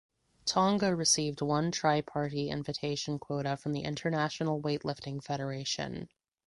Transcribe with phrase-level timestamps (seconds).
[0.45, 6.09] Tonga received one tripartite invitation quota from the International Weightlifting Federation.